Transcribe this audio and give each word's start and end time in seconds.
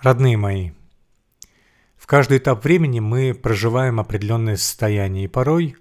Родные 0.00 0.36
мои, 0.36 0.70
в 1.96 2.06
каждый 2.06 2.38
этап 2.38 2.62
времени 2.62 3.00
мы 3.00 3.34
проживаем 3.34 3.98
определенное 3.98 4.56
состояние, 4.56 5.24
и 5.24 5.28
порой 5.28 5.74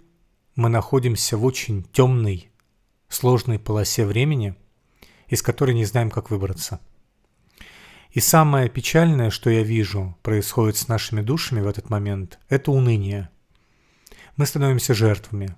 мы 0.56 0.70
находимся 0.70 1.38
в 1.38 1.46
очень 1.46 1.84
темной, 1.84 2.50
сложной 3.10 3.60
полосе 3.60 4.08
времени, 4.08 4.56
из 5.28 5.44
которой 5.44 5.76
не 5.76 5.86
знаем, 5.86 6.10
как 6.10 6.32
выбраться. 6.32 6.80
И 8.10 8.20
самое 8.20 8.70
печальное, 8.70 9.30
что 9.30 9.52
я 9.52 9.62
вижу, 9.62 10.18
происходит 10.24 10.78
с 10.78 10.88
нашими 10.88 11.22
душами 11.22 11.62
в 11.62 11.68
этот 11.68 11.92
момент, 11.92 12.40
это 12.50 12.72
уныние. 12.72 13.30
Мы 14.36 14.48
становимся 14.48 14.96
жертвами. 14.96 15.56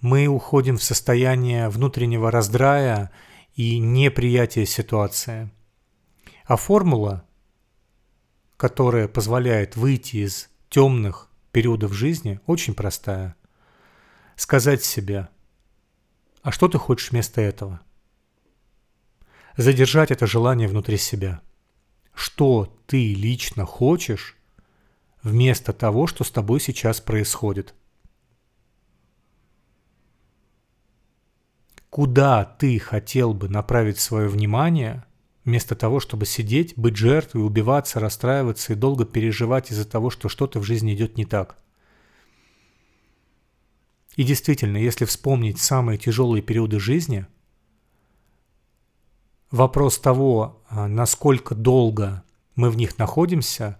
Мы 0.00 0.26
уходим 0.26 0.78
в 0.78 0.82
состояние 0.82 1.68
внутреннего 1.68 2.30
раздрая 2.30 3.10
и 3.56 3.78
неприятия 3.78 4.64
ситуации. 4.64 5.50
А 6.46 6.56
формула– 6.56 7.26
которая 8.64 9.08
позволяет 9.08 9.76
выйти 9.76 10.24
из 10.24 10.48
темных 10.70 11.28
периодов 11.52 11.92
жизни, 11.92 12.40
очень 12.46 12.72
простая. 12.72 13.36
Сказать 14.36 14.82
себе, 14.82 15.28
а 16.40 16.50
что 16.50 16.68
ты 16.68 16.78
хочешь 16.78 17.10
вместо 17.10 17.42
этого? 17.42 17.82
Задержать 19.58 20.10
это 20.10 20.26
желание 20.26 20.66
внутри 20.66 20.96
себя. 20.96 21.42
Что 22.14 22.74
ты 22.86 23.12
лично 23.12 23.66
хочешь 23.66 24.34
вместо 25.22 25.74
того, 25.74 26.06
что 26.06 26.24
с 26.24 26.30
тобой 26.30 26.58
сейчас 26.58 27.02
происходит? 27.02 27.74
Куда 31.90 32.46
ты 32.46 32.78
хотел 32.78 33.34
бы 33.34 33.50
направить 33.50 33.98
свое 33.98 34.26
внимание– 34.26 35.04
Вместо 35.44 35.74
того, 35.74 36.00
чтобы 36.00 36.24
сидеть, 36.24 36.72
быть 36.76 36.96
жертвой, 36.96 37.44
убиваться, 37.44 38.00
расстраиваться 38.00 38.72
и 38.72 38.76
долго 38.76 39.04
переживать 39.04 39.70
из-за 39.70 39.84
того, 39.84 40.08
что 40.08 40.30
что-то 40.30 40.58
в 40.58 40.64
жизни 40.64 40.94
идет 40.94 41.18
не 41.18 41.26
так. 41.26 41.58
И 44.16 44.22
действительно, 44.24 44.78
если 44.78 45.04
вспомнить 45.04 45.60
самые 45.60 45.98
тяжелые 45.98 46.40
периоды 46.40 46.80
жизни, 46.80 47.26
вопрос 49.50 49.98
того, 49.98 50.62
а, 50.68 50.88
насколько 50.88 51.54
долго 51.54 52.22
мы 52.54 52.70
в 52.70 52.76
них 52.76 52.96
находимся, 52.96 53.78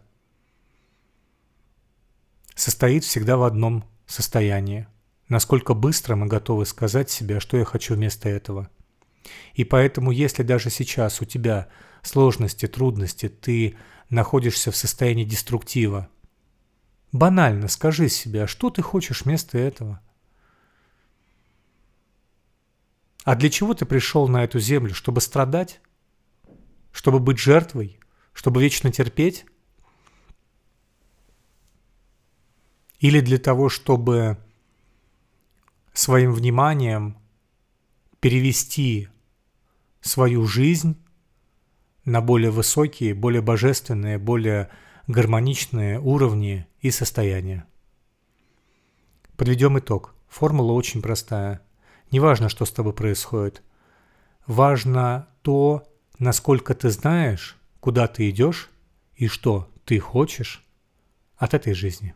состоит 2.54 3.04
всегда 3.04 3.38
в 3.38 3.42
одном 3.42 3.84
состоянии. 4.06 4.86
Насколько 5.28 5.72
быстро 5.72 6.14
мы 6.14 6.26
готовы 6.26 6.66
сказать 6.66 7.10
себе, 7.10 7.40
что 7.40 7.56
я 7.56 7.64
хочу 7.64 7.94
вместо 7.94 8.28
этого– 8.28 8.68
и 9.54 9.64
поэтому, 9.64 10.10
если 10.10 10.42
даже 10.42 10.70
сейчас 10.70 11.20
у 11.20 11.24
тебя 11.24 11.68
сложности, 12.02 12.66
трудности, 12.66 13.28
ты 13.28 13.76
находишься 14.10 14.70
в 14.70 14.76
состоянии 14.76 15.24
деструктива, 15.24 16.08
банально 17.12 17.68
скажи 17.68 18.08
себе, 18.08 18.44
а 18.44 18.46
что 18.46 18.70
ты 18.70 18.82
хочешь 18.82 19.22
вместо 19.24 19.56
этого? 19.58 20.00
А 23.24 23.36
для 23.36 23.48
чего 23.48 23.72
ты 23.72 23.86
пришел 23.86 24.28
на 24.28 24.44
эту 24.44 24.60
землю? 24.60 24.94
Чтобы 24.94 25.20
страдать? 25.22 25.80
Чтобы 26.92 27.20
быть 27.20 27.38
жертвой? 27.38 27.98
Чтобы 28.34 28.60
вечно 28.60 28.92
терпеть? 28.92 29.46
Или 32.98 33.20
для 33.20 33.38
того, 33.38 33.68
чтобы 33.68 34.38
своим 35.94 36.32
вниманием 36.32 37.16
перевести 38.20 39.08
свою 40.04 40.46
жизнь 40.46 40.96
на 42.04 42.20
более 42.20 42.50
высокие, 42.50 43.14
более 43.14 43.40
божественные, 43.40 44.18
более 44.18 44.68
гармоничные 45.06 45.98
уровни 45.98 46.66
и 46.80 46.90
состояния. 46.90 47.66
Подведем 49.36 49.78
итог. 49.78 50.14
Формула 50.28 50.72
очень 50.72 51.00
простая. 51.00 51.62
Неважно, 52.10 52.48
что 52.48 52.64
с 52.66 52.70
тобой 52.70 52.92
происходит. 52.92 53.62
Важно 54.46 55.28
то, 55.42 55.84
насколько 56.18 56.74
ты 56.74 56.90
знаешь, 56.90 57.56
куда 57.80 58.06
ты 58.06 58.28
идешь 58.28 58.70
и 59.16 59.26
что 59.26 59.70
ты 59.84 59.98
хочешь 59.98 60.64
от 61.36 61.54
этой 61.54 61.72
жизни. 61.72 62.14